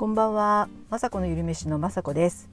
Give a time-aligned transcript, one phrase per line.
[0.00, 2.48] こんばんは、まさこのゆるめしのまさこです。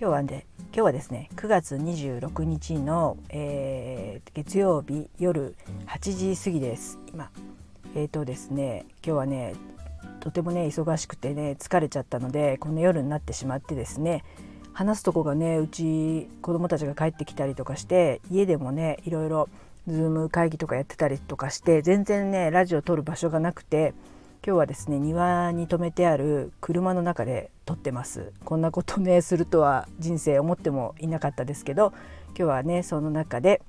[0.00, 5.56] 今日はね、今日はですね、9月26日の、えー、月曜日夜
[5.86, 6.98] 8時過ぎです。
[7.12, 7.30] 今、
[7.94, 9.52] えっ、ー、とですね、今日はね、
[10.20, 14.24] とてもね忙しくてね疲れちゃったのでこの夜になってしまってですね
[14.72, 19.50] 話すとこがねうち子供たちが帰ってきたりとかして家でもねいろいろ
[19.86, 23.92] ズーム会議とかやってたりとかして全然ねラジオ撮る場所がなくて
[24.42, 28.32] 今日はですね庭に止めてある車の中で撮ってます。
[28.46, 31.92] こんなことねするとは人生思ってもいなかったですけど
[32.28, 33.60] 今日はねその中で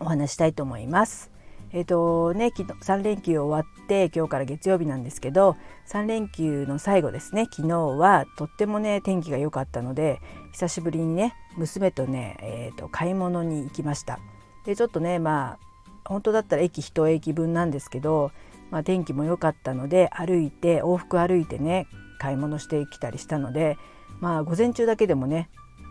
[0.00, 1.30] お話したいと思います。
[1.72, 5.54] えっ、ー、とね昨日3連休終わって今日から月曜日なんですけど
[5.86, 14.18] 3連休の最後ですね昨日はとってもね天気が良かったので久しぶりにね娘とね、えーと買い物に行きました。
[14.64, 15.64] でちょっとねまあ
[16.06, 18.32] 本当だったら駅1駅分なんですけど
[18.74, 21.86] まあ、天気も良かったので歩いて往復歩いてね
[22.18, 23.78] 買い物してきたりしたので
[24.18, 25.48] まあ午前中だけでもね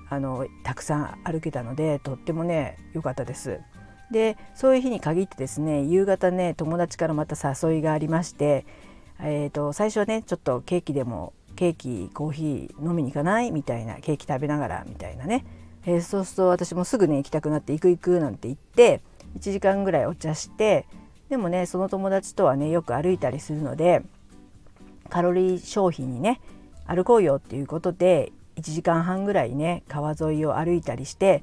[0.09, 3.61] あのたくさん歩けたのでとってもね良かったです。
[4.11, 8.65] でそういう日に限ってですね夕方ね友達からまた誘いがありまして、
[9.21, 13.51] えーと、最初はねちょっとケーキでもケーキコーヒー飲みに行かない？
[13.51, 15.45] みたいなケーキ食べながらみたいなね、
[15.85, 19.01] えー、そうすると私もすぐね行きたくなって行く行くなんて言って
[19.39, 20.85] 1時間ぐらいお茶して
[21.33, 24.03] でもねその友達とはねよく歩いたりするので
[25.09, 26.39] カロリー消費にね
[26.85, 31.41] 歩こうよっていうことで1時間半ぐらいね川沿いを歩いたりして、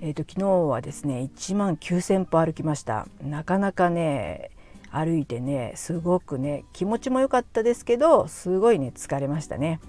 [0.00, 3.08] えーと、昨日はですね1万9,000歩歩きました。
[3.20, 4.52] なかなかね
[4.92, 9.80] 歩いてねすごくね気持ちも良かったですけどすごいね疲れましたね。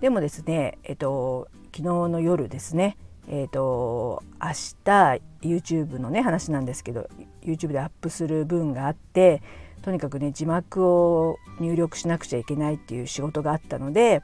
[0.00, 2.96] でもですねえっ、ー、と昨日の夜ですね
[3.28, 4.48] えーと、明
[4.84, 7.08] 日 YouTube のね話なんですけど
[7.42, 9.42] YouTube でアップする分があって
[9.82, 14.22] とにかくね字幕を入力しなくちゃいけないっていう仕事があったので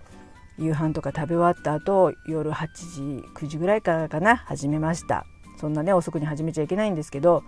[0.59, 5.25] 夕飯とか食べ終わった後夜8時9時ぐらいからかな始めました。
[5.59, 7.43] そんなね遅くに始めちゃいけないんですけど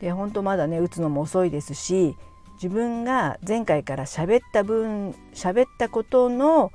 [0.00, 2.16] で本当まだね打つのも遅いですし
[2.54, 6.72] 自分が前回から喋った分喋ったことの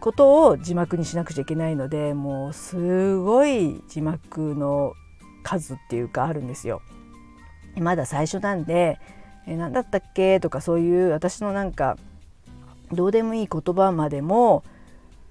[0.00, 4.94] ことを字幕にしなくちゃいけないのでもうすごい字幕の
[5.42, 6.82] 数っていうかあるんですよ。
[7.78, 8.98] まだ最初なんで
[9.46, 11.98] 「え何だったっけ?」とかそういう私のなんか
[12.92, 14.62] どうでもいい言葉までも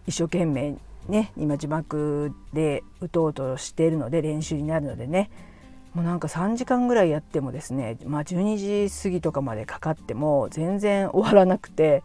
[0.07, 0.75] 一生懸命
[1.07, 5.29] ね今字幕で打とうとしているので練習になるのでね
[5.93, 12.03] もうなんか3時間ぐらいやってもですねまあ12時過ぎとかまでかかっても全然終わらなくて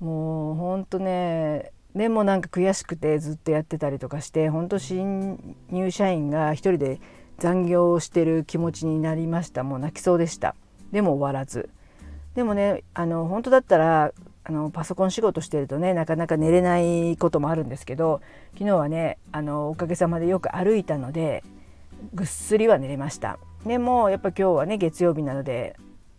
[0.00, 7.00] もうほんとねでもなんか悔しくてずっとやってたりとかして本当新入社員が一人で
[7.38, 9.64] 残業をしてる気持ちになりました。
[9.64, 10.54] もう泣きそうでした。
[10.92, 11.70] でも終わらず。
[12.34, 14.12] でもねあの本当だったら
[14.44, 18.20] あのパソコン仕事してるとねなかなか寝れないこともあるんですけど
[18.52, 21.42] 昨日はねあのおかげさまでよく歩いたので
[22.14, 23.38] ぐっすりは寝れました。
[23.66, 25.76] でもやっぱ今日はね月曜日なので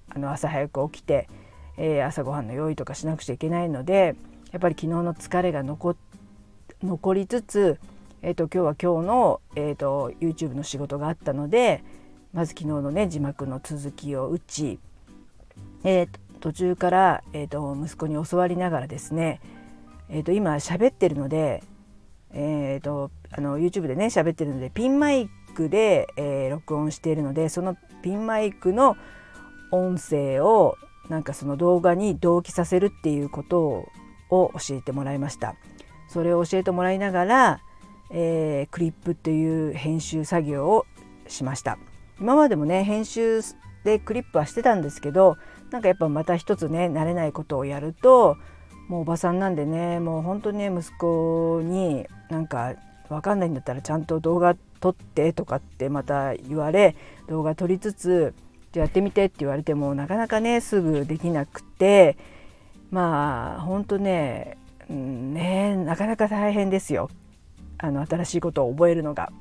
[0.10, 1.30] あの朝早く起きて、
[1.78, 4.16] えー、朝ごはんの用意とかしなくちゃいけないので
[4.52, 5.96] やっぱり昨日の疲れが残
[6.84, 7.80] 残りつつ、
[8.22, 11.84] えーと、今日は今日の、えーと、YouTube の仕事があったので
[12.34, 14.80] まず昨日のね字幕の続きを打ち、
[15.84, 16.10] えー、
[16.40, 19.40] 途中から、えー、と息子に教わりながらですね、
[20.10, 21.64] えー、と今喋ってるので、
[22.32, 28.98] えー、とあの YouTube でね喋ってるのでピンマイクで、えー、録音しているのでそのピンマイクの
[29.72, 30.78] 音声を
[31.10, 33.88] なんかその動画に同期させるっていうことを
[34.32, 35.56] を教えてもらいました。
[36.08, 37.60] それを教えてもらいながら、
[38.10, 40.86] えー、クリップという編集作業を
[41.28, 41.78] しました。
[42.20, 43.42] 今までもね編集
[43.84, 45.38] でクリップはしてたんですけど
[45.72, 48.38] なんかやっぱまた一つね慣れないことをやると
[48.88, 52.76] もうおばさんなんでねもう本当にね息子になんか
[53.10, 56.96] 分かんないんだったらちゃんと動画撮ってとかってまた言われ
[57.28, 58.34] 動画撮りつつ
[58.72, 62.18] じゃあやってみてって言われてもなかなかねすぐできなくて
[62.92, 64.58] まあ本当ね,、
[64.90, 67.10] うん、ねなかなか大変ですよ
[67.78, 69.32] あの新しいことを覚えるのが。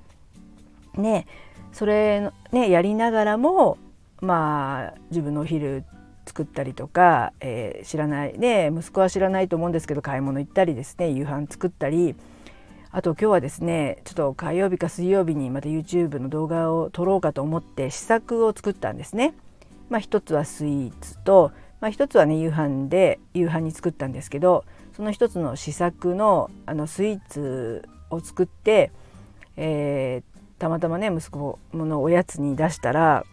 [0.96, 1.26] ね
[1.72, 3.78] それねやりながらも
[4.20, 5.84] まあ自分のお昼
[6.26, 12.16] 作ったりとか、えー、知らないね息子は知らないと思うんですけど買い物行ったりですね夕飯作ったり
[12.92, 19.34] あと今日はですねちょっと火曜日か水曜日にまた YouTube の動画を撮ろうかと思って試作を作ったんですね。
[19.88, 21.50] まあ、つはスイーツと
[21.80, 28.90] まあ、一つはね夕飯で夕飯に作ったんですけどその一つの試作のあのスイーツを作って、
[29.56, 33.24] えー、たまたまね息子のおやつに出したら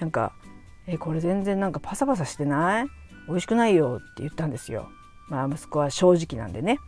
[0.00, 0.32] なんか
[0.88, 2.86] 「えこれ全然なんかパサパサしてない？
[3.28, 4.88] 美味しくないよ」って言ったんですよ。
[5.28, 6.78] まあ、息子は正直なんでね。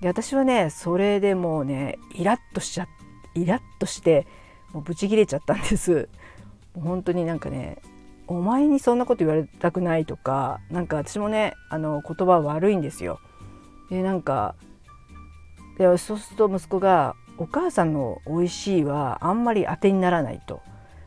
[0.00, 2.88] で私はねそれでもうねイラッとしちゃ
[3.34, 4.26] イラッとして
[4.72, 6.08] もうブチ切れちゃったんです。
[6.74, 7.78] 本当になんかね
[8.28, 13.20] お前にそんなこと言われたくないとかなんか私もねあの言葉悪いんですよ。
[13.90, 14.54] でなんか
[15.78, 20.60] でそうすると息子が「お母さんの美味しいはあんまり当てにならない」と。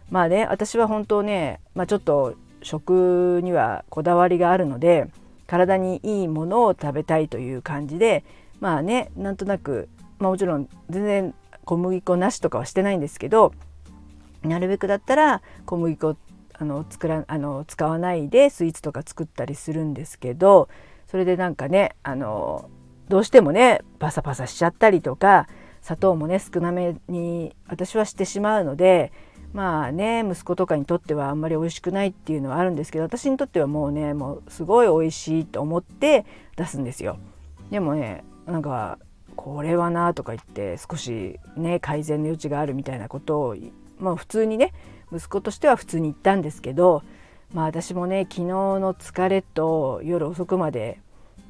[0.10, 5.08] まあね私は本当ね、まあ、ちょっと食にはこだわりがあるので
[5.46, 8.24] 体にいいものを食べたいという感じで
[8.60, 9.88] まあねなんとなく、
[10.18, 11.36] まあ、もちろん全然
[11.66, 13.54] 小麦粉なしとかはしてないんですけど
[14.44, 16.18] なるべくだったら小麦粉
[16.60, 20.68] あの作らあの使わないでスイーツとか作ったりするんですけど
[21.08, 22.70] それでなんかねあの
[23.08, 25.48] どうしてもねパサパサしちゃったりとか
[25.82, 29.14] 砂糖もね少なめに私はしてしまうので
[29.54, 36.26] まあね息子とかにとってはあんまり美味しくないっていうのはあるんですけど私にとってはもうねもうすごい美味しいと思って
[36.58, 37.18] 出すんですよ。
[37.72, 39.00] でもねなんか
[39.36, 43.56] これはなとか言って少しね改善の余地があるみたいなことを
[43.98, 44.74] まあ普通にね
[45.12, 47.04] 息子としては普通に言ったんですけど
[47.54, 51.00] まあ私もね昨日の疲れと夜遅くまで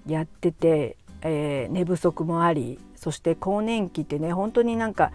[0.07, 5.11] やってて、えー、寝不足もありそして更年期ってね本当になんか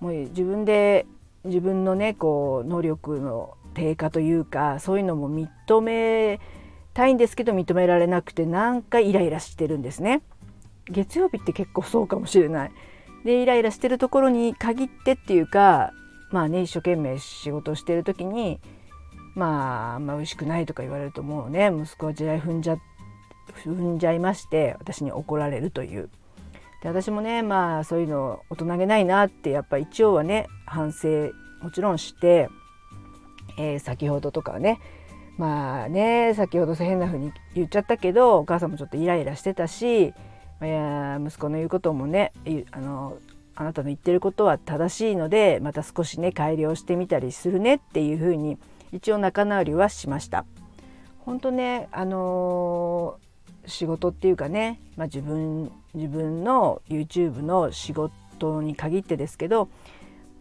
[0.00, 1.06] もう自分で
[1.44, 6.40] 自分のねこう能力の低下というかそういうのも認め
[6.94, 10.22] たいんですけど認められなくてなんかイライラしてるんですね。
[10.86, 12.72] 月曜日って結構そうかもしれない。
[13.24, 15.92] でイライラしてるところに限ってっていうか
[16.32, 18.58] まあね一生懸命仕事してる時に
[19.34, 22.76] まああんま美味しくないとか言われるともうね息子は地雷踏んじゃ
[23.64, 26.08] 踏んじゃいまして私に怒られるという。
[26.82, 31.30] で私もねまあそういうの大人げないなってやっぱ一応はね反省
[31.62, 32.48] もちろんして、
[33.56, 34.80] えー、先ほどとかね
[35.38, 42.32] まあね先ほど変な風に言っちゃったけどお母さんもちょっとイライラしてたしいや息子の言うこともね
[42.72, 43.16] あの
[43.54, 48.58] あなたの言ってることは正しいのでまた少しね改良してみたりするねっていうふうに
[48.92, 50.44] 一応仲直りはしました。
[51.20, 59.68] 本当ねあのー、仕事っていうかね、まあ、自分自分の YouTube の仕事に限ってですけど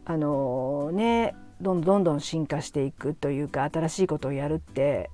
[0.05, 5.11] あのー、ねどんどんどん進化していくというか新しいことをやるって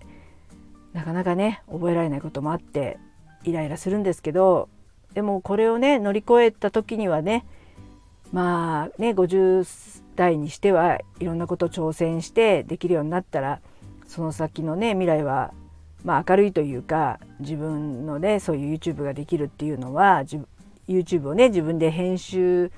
[0.94, 2.98] なかなかね覚えられないこともあって
[3.44, 4.70] イライラするんですけど
[5.14, 7.46] でもこれをね乗り越えた時にはね
[8.32, 13.62] まあね50代にしてはいろんなことを挑戦してできるようになったら
[14.08, 15.54] その先のね未来は
[16.04, 20.24] まあ明るいというか自分のねそういう YouTube ができるっていうのは
[20.88, 22.72] YouTube をね自分で編集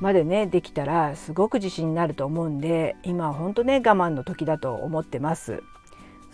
[0.00, 5.62] までねできたらすごく自信になると思うんで今は本当ね我慢の時だと思ってます。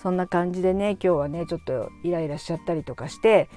[0.03, 3.49] そんな感じでね今日はねちょっとイライラしちゃったりとかして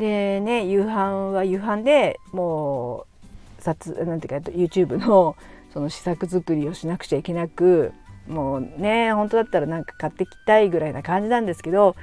[0.00, 3.15] でね夕飯は夕飯でもう
[3.58, 5.36] 撮なんていうか YouTube の
[5.72, 7.92] その試作作りをしなくちゃいけなく
[8.28, 11.96] もうね本当だったらなんか買ってきたいぐらいな感じなんですけど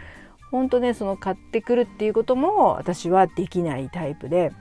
[0.51, 4.51] 本当ねその買ってくるっていうことも私はできないタイプで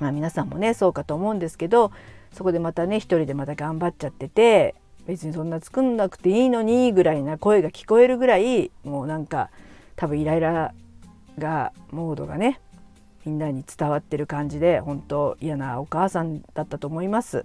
[0.00, 1.92] まあ皆さんもねそうかと思うんですけど
[2.32, 4.74] そこでまたね一人でまた頑張っちゃってて
[5.06, 9.50] 別にそんな作んなくていいのにぐらいな声が聞こえるぐらいもうなんか
[9.94, 10.74] 多分イライラ
[11.38, 12.60] がモードがね
[13.26, 17.44] みんなに伝わってる感じで本当嫌なお母さんだったと思います。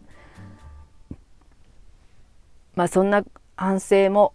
[2.76, 3.24] まあそんな
[3.58, 4.34] 反省も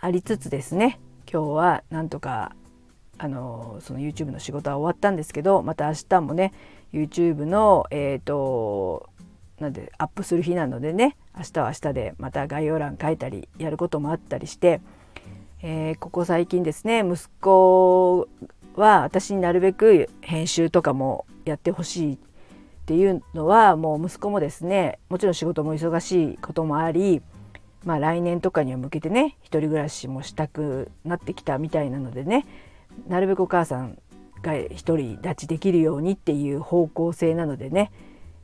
[0.00, 1.00] ありつつですね
[1.30, 2.54] 今日はなんとか
[3.18, 6.52] あのその YouTube の仕事は終わったんですけどまた明日もね
[6.92, 9.08] YouTube のえっ、ー、と
[9.58, 14.80] なんでアップする日なのでね明日は明日でまた概要欄書いたりやることもあったりして、
[15.62, 18.28] えー、ここ最近ですね息子
[18.76, 22.18] は私になるべく編集とかもやってほしいっ
[22.86, 27.22] ていうのはもう息子もですねもちろん仕事も忙しいこともあり
[27.84, 32.46] まあ来年とかには向けてね一人暮らしもしたくなってきたみたいなのでね
[33.08, 33.98] なるべくお母さん
[34.42, 37.90] が一人立ちできるようにっていう方向性なのでね、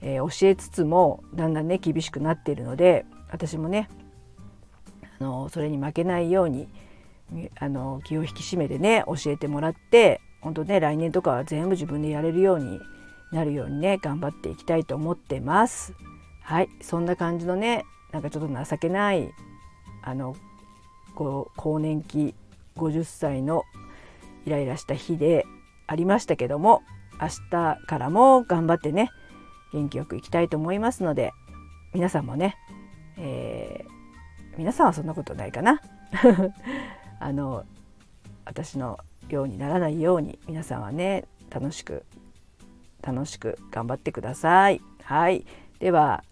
[0.01, 3.89] えー、教えつつもだんだんね厳しくなっているので私もね
[5.21, 6.69] あのそれに負けないように
[7.59, 12.81] あの気を引き締めてね教えてもらって本当ね来年とかは全部自分でやれるように
[13.33, 15.95] なるようにね頑張っていきたいと思ってます。
[16.43, 19.31] はいそんな感じのねなんかちょっと情けない
[20.03, 20.37] あの
[21.15, 22.35] こう更年期
[22.77, 23.65] 50歳の
[24.45, 25.47] イライラした日で
[25.87, 26.83] ありましたけども
[27.21, 29.11] 明日からも頑張ってね
[29.73, 31.33] 元気よくいきたいと思いますので
[31.95, 32.57] 皆さんもね、
[33.19, 35.81] えー、皆さんはそんなことないかな
[37.23, 37.65] あの
[38.45, 38.99] 私の
[39.29, 42.05] ようにならないように皆さんはね楽しく
[43.01, 44.81] 楽しく頑張ってください。
[45.03, 45.45] はい、
[45.79, 46.25] では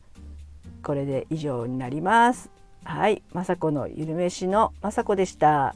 [0.83, 2.51] これで以上になります。
[2.85, 5.75] はい、雅子のゆるめしの雅子でした。